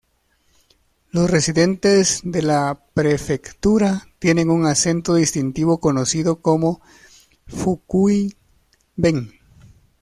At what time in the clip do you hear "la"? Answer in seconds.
2.41-2.87